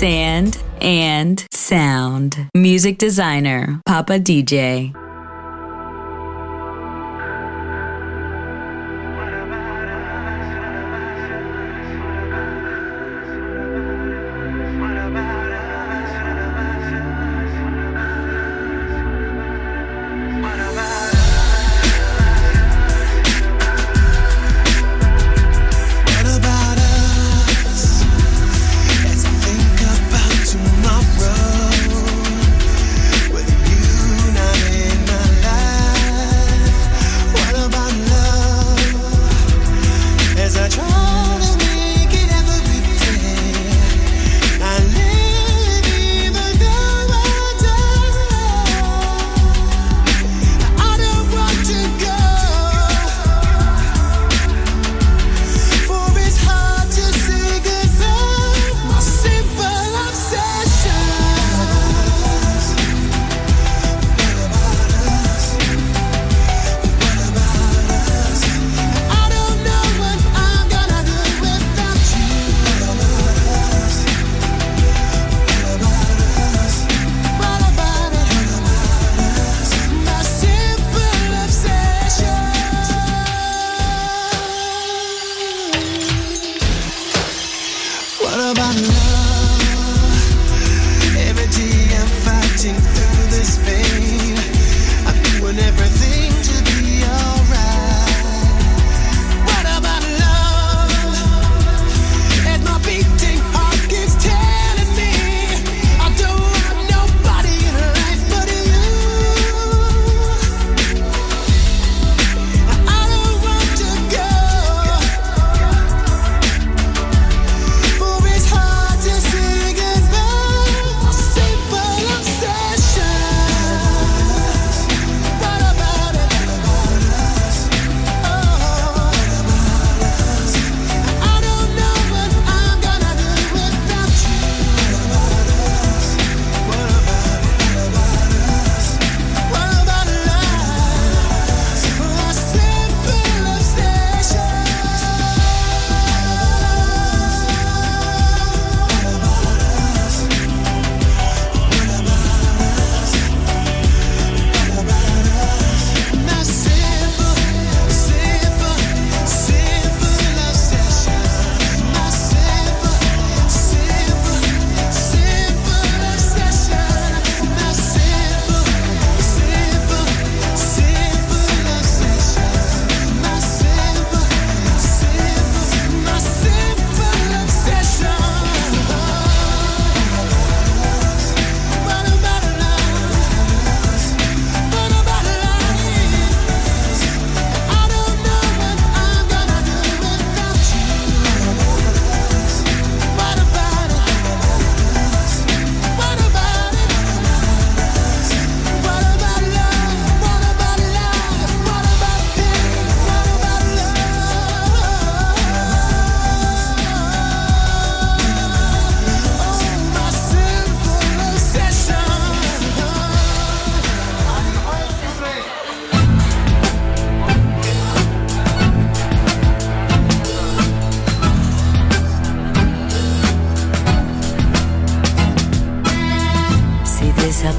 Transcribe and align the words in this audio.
Sand 0.00 0.56
and 0.80 1.44
Sound. 1.52 2.48
Music 2.54 2.96
designer, 2.96 3.82
Papa 3.84 4.14
DJ. 4.18 4.94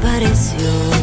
desapareció. 0.01 1.00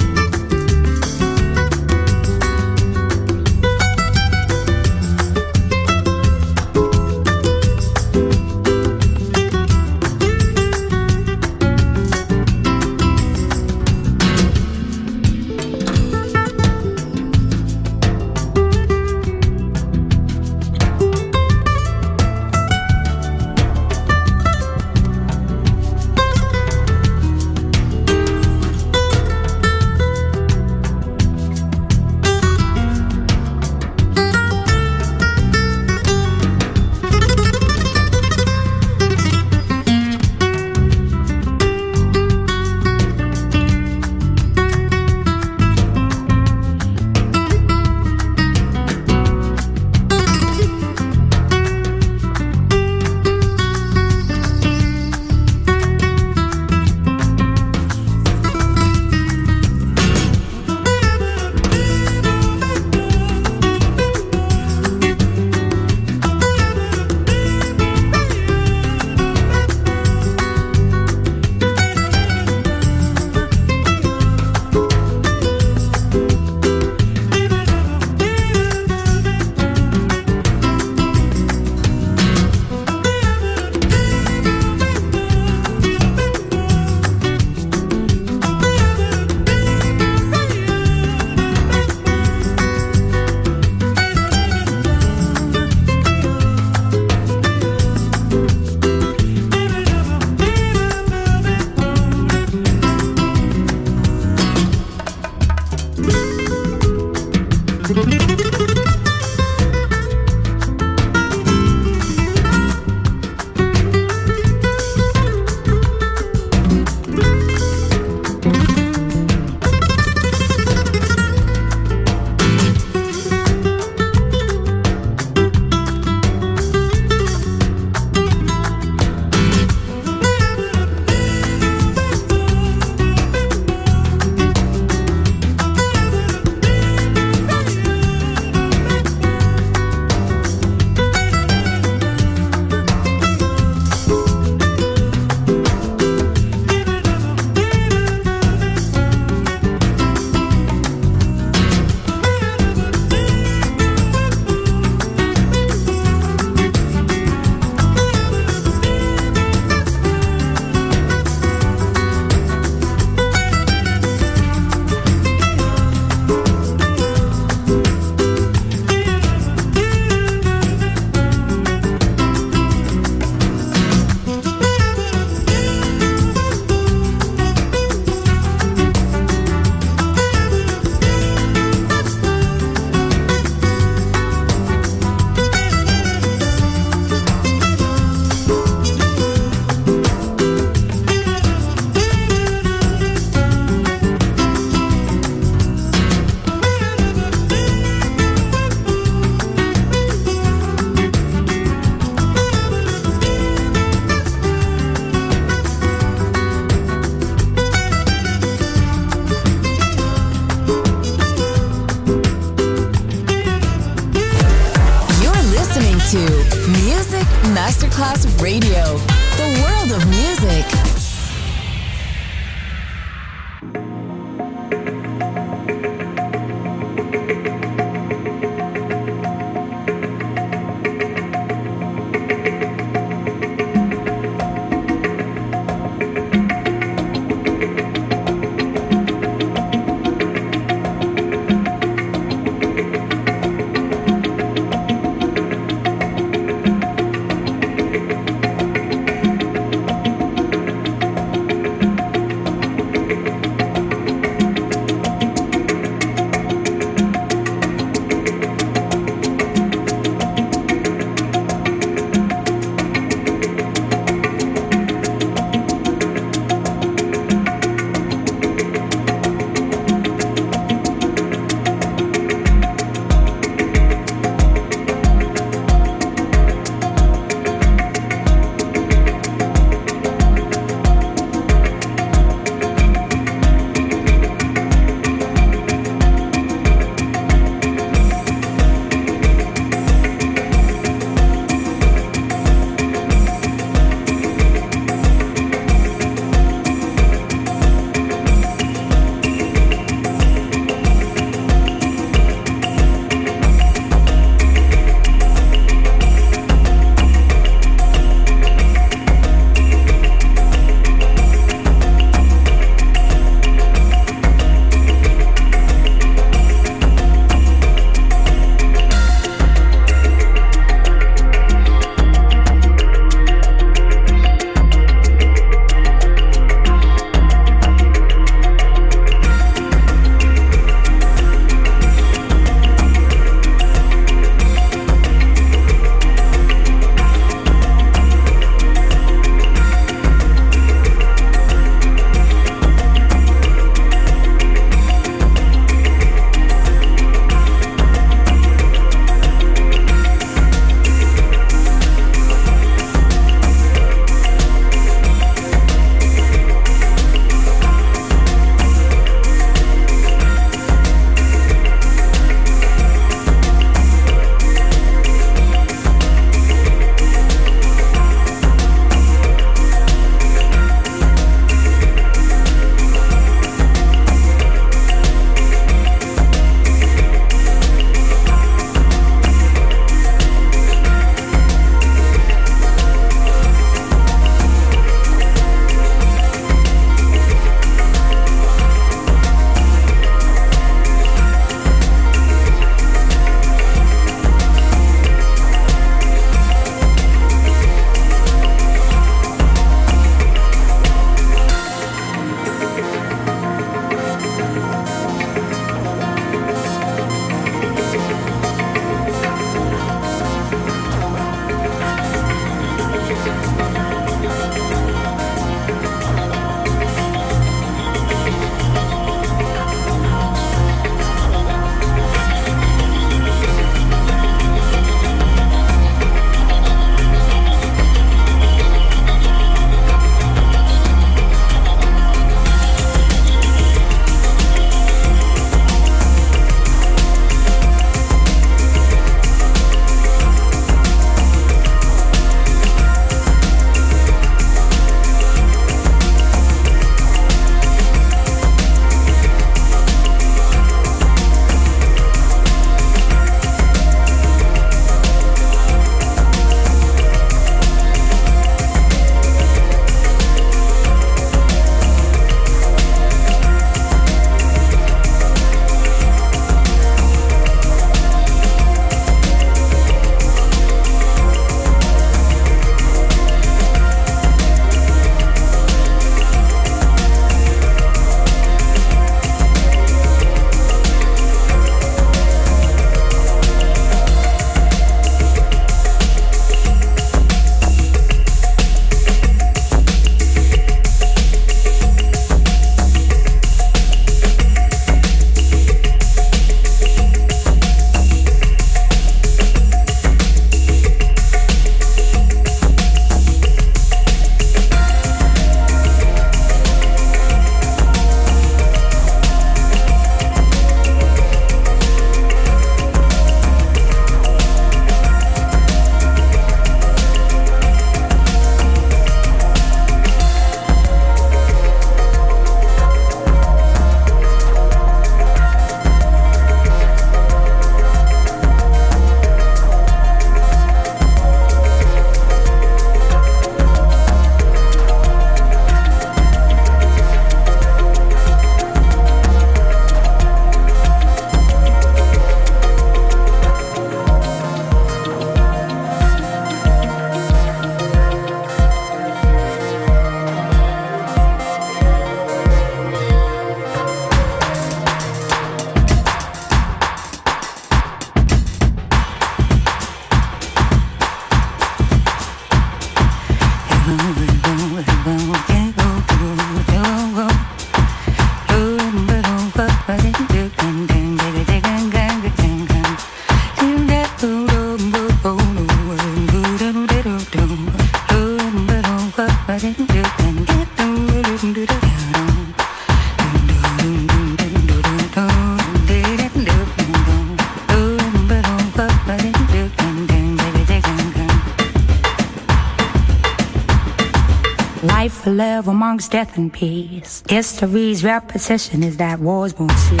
Death 596.16 596.38
and 596.38 596.50
peace. 596.50 597.22
History's 597.28 598.02
repetition 598.02 598.82
is 598.82 598.96
that 598.96 599.20
wars 599.20 599.52
won't 599.58 599.70
cease. 599.72 600.00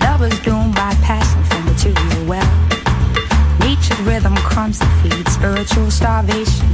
Love 0.00 0.22
is 0.22 0.38
doomed 0.40 0.74
by 0.74 0.94
passion 1.02 1.44
from 1.44 1.66
material 1.66 2.24
wealth. 2.24 3.60
Nature's 3.60 4.00
rhythm 4.08 4.34
comes 4.36 4.78
to 4.78 4.86
feed 5.02 5.28
spiritual 5.28 5.90
starvation. 5.90 6.72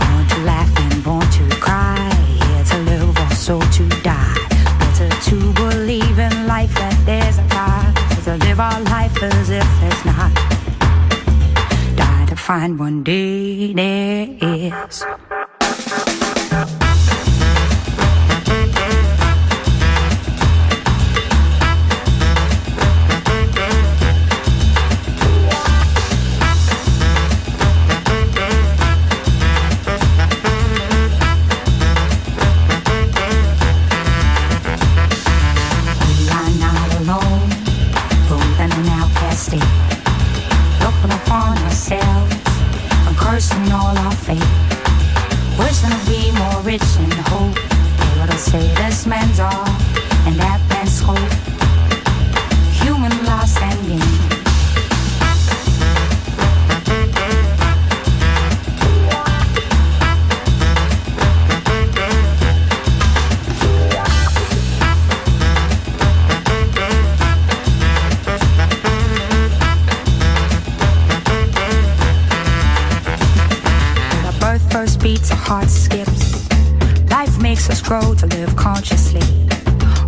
Born 0.00 0.24
to 0.32 0.38
laugh 0.48 0.72
and 0.84 1.04
born 1.04 1.28
to 1.36 1.44
cry. 1.60 2.08
Here 2.40 2.64
to 2.72 2.78
live 2.90 3.18
or 3.18 3.34
so 3.34 3.60
to 3.60 3.84
die. 4.00 4.38
Better 4.80 5.10
to 5.28 5.52
believe 5.60 6.18
in 6.18 6.46
life 6.46 6.72
that 6.76 6.96
there's 7.04 7.36
a 7.36 7.46
God. 7.48 7.92
To 8.24 8.36
live 8.46 8.60
our 8.60 8.80
life 8.94 9.22
as 9.22 9.50
if 9.50 9.68
there's 9.80 10.04
not. 10.06 10.32
Die 11.96 12.26
to 12.30 12.36
find 12.36 12.78
one 12.78 13.04
day 13.04 13.74
there 13.74 14.26
is. 14.40 15.04
All 77.58 77.82
grow 77.82 78.14
to 78.14 78.26
live 78.26 78.54
consciously. 78.56 79.20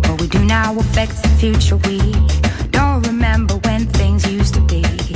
What 0.07 0.21
we 0.21 0.27
do 0.27 0.43
now 0.45 0.77
affects 0.77 1.21
the 1.21 1.29
future. 1.29 1.77
We 1.77 1.97
don't 2.71 3.05
remember 3.05 3.55
when 3.65 3.85
things 3.87 4.25
used 4.31 4.53
to 4.55 4.61
make 4.61 4.85
a 4.85 4.97
change. 4.97 5.11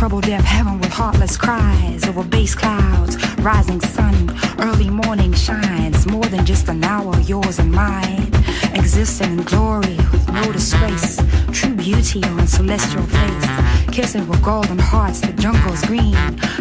Trouble, 0.00 0.22
death, 0.22 0.46
heaven 0.46 0.78
with 0.78 0.90
heartless 0.90 1.36
cries 1.36 2.08
over 2.08 2.24
base 2.24 2.54
clouds, 2.54 3.18
rising 3.40 3.78
sun, 3.82 4.34
early 4.58 4.88
morning 4.88 5.30
shines, 5.34 6.06
more 6.06 6.24
than 6.24 6.46
just 6.46 6.70
an 6.70 6.82
hour, 6.82 7.14
yours 7.20 7.58
and 7.58 7.70
mine, 7.70 8.32
existing 8.72 9.30
in 9.30 9.42
glory 9.42 9.96
with 10.10 10.26
no 10.32 10.50
disgrace, 10.52 11.20
true 11.52 11.74
beauty 11.74 12.24
on 12.24 12.46
celestial 12.46 13.02
face, 13.02 13.46
kissing 13.92 14.26
with 14.26 14.42
golden 14.42 14.78
hearts, 14.78 15.20
the 15.20 15.34
jungle's 15.34 15.84
green. 15.84 16.14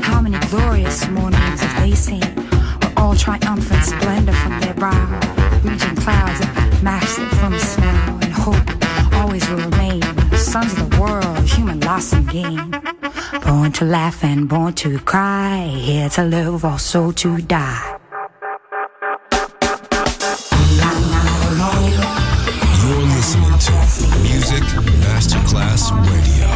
How 0.04 0.20
many 0.20 0.38
glorious 0.48 1.08
mornings 1.08 1.62
have 1.62 1.82
they 1.82 1.96
seen? 1.96 2.36
Were 2.82 2.92
all 2.98 3.16
triumphant 3.16 3.86
splendor 3.86 4.34
from 4.34 4.60
their 4.60 4.74
brow, 4.74 5.18
reaching 5.64 5.96
clouds 5.96 6.42
of 6.42 6.84
massive 6.84 7.30
from 7.40 7.54
the 7.54 7.60
snow, 7.60 8.20
and 8.22 8.34
hope 8.34 9.14
always 9.14 9.50
will 9.50 9.62
remain. 9.70 10.02
Sons 10.36 10.74
of 10.74 10.90
the 10.90 11.00
world, 11.00 11.28
human 11.54 11.80
loss 11.82 12.14
and 12.14 12.30
gain. 12.30 12.72
Born 13.45 13.72
to 13.74 13.86
laugh 13.86 14.24
and 14.24 14.47
born 14.47 14.74
to 14.76 15.00
cry, 15.00 15.68
here 15.68 16.10
to 16.10 16.24
live, 16.24 16.66
also 16.66 17.12
to 17.12 17.41
die. 17.41 17.95
You're 22.82 23.08
listening 23.18 23.58
to 23.66 23.72
Music 24.28 24.64
Masterclass 25.04 25.91
Radio, 26.10 26.49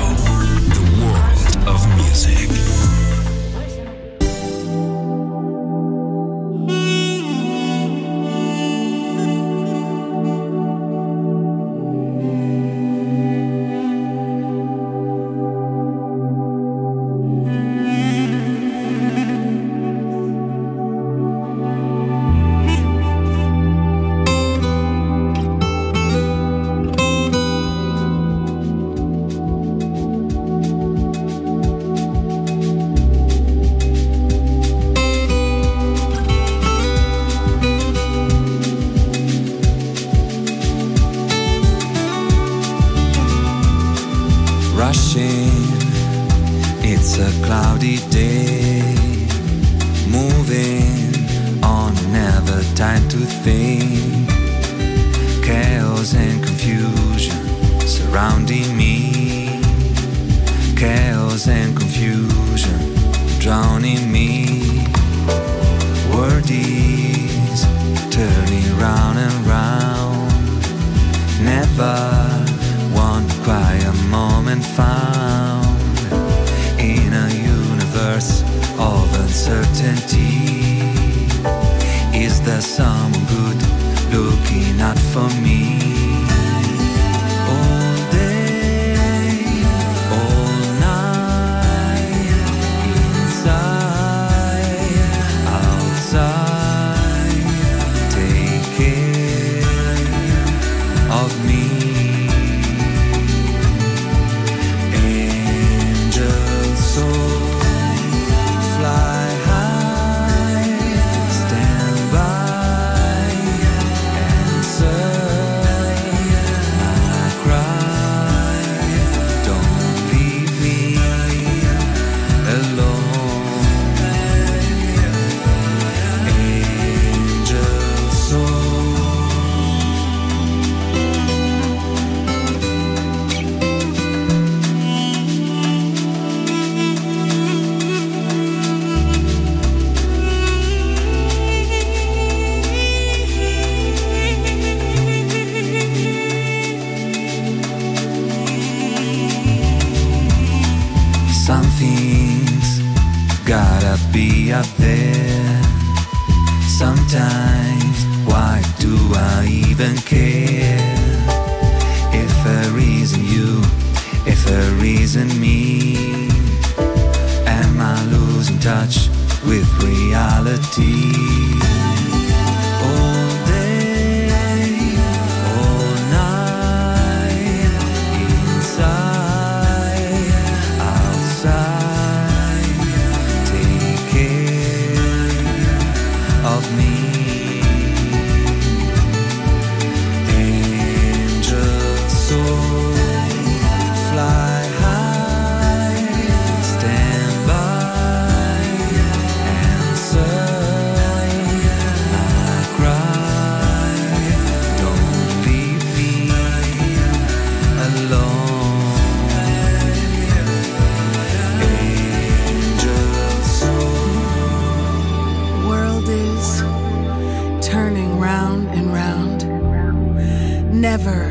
ever 220.93 221.25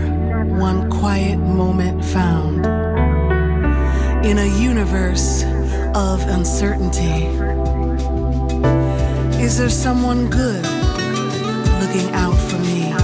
one 0.58 0.90
quiet 0.90 1.38
moment 1.38 2.04
found. 2.04 2.66
In 4.26 4.38
a 4.38 4.60
universe 4.60 5.44
of 5.94 6.20
uncertainty, 6.26 7.26
is 9.40 9.58
there 9.58 9.70
someone 9.70 10.28
good 10.28 10.64
looking 11.80 12.08
out 12.12 12.36
for 12.50 12.58
me? 12.58 13.01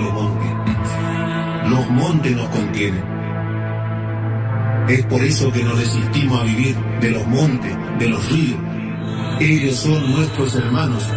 Los 0.00 0.12
montes. 0.12 0.50
Los 1.68 1.90
montes 1.90 2.36
nos 2.36 2.48
contienen. 2.48 3.04
Es 4.88 5.04
por 5.06 5.22
eso 5.22 5.50
que 5.52 5.62
nos 5.62 5.78
resistimos 5.78 6.40
a 6.40 6.44
vivir 6.44 6.76
de 7.00 7.10
los 7.10 7.26
montes, 7.26 7.76
de 7.98 8.08
los 8.08 8.32
ríos. 8.32 8.58
Ellos 9.40 9.76
son 9.76 10.12
nuestros 10.12 10.54
hermanos. 10.56 11.08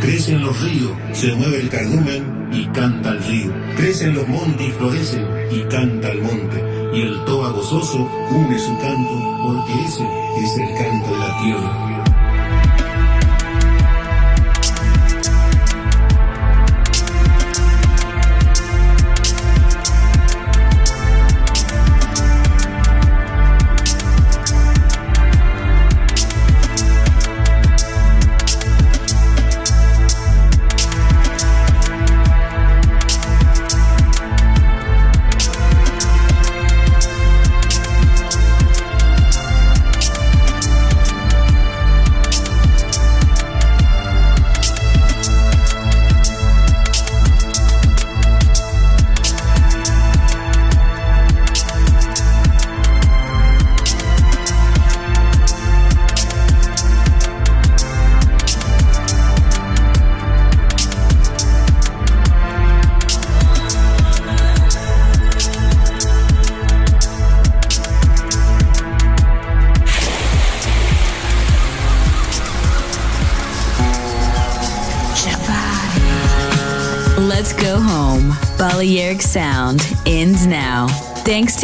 Crecen 0.00 0.42
los 0.42 0.60
ríos, 0.62 0.92
se 1.12 1.34
mueve 1.34 1.60
el 1.60 1.68
cardumen 1.68 2.48
y 2.52 2.66
canta 2.66 3.10
el 3.10 3.22
río. 3.22 3.52
Crecen 3.76 4.14
los 4.14 4.26
montes 4.28 4.68
y 4.68 4.70
florecen 4.72 5.26
y 5.50 5.62
canta 5.64 6.08
el 6.08 6.22
monte. 6.22 6.64
Y 6.94 7.02
el 7.02 7.24
toba 7.24 7.50
gozoso 7.50 8.08
une 8.30 8.58
su 8.58 8.78
canto 8.78 9.38
porque 9.44 9.72
ese 9.84 10.04
es 10.42 10.58
el 10.58 10.74
canto 10.78 11.12
de 11.12 11.18
la 11.18 11.42
tierra. 11.42 11.95